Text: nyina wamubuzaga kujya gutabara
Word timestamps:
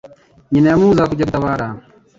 nyina 0.51 0.69
wamubuzaga 0.71 1.09
kujya 1.09 1.27
gutabara 1.27 1.65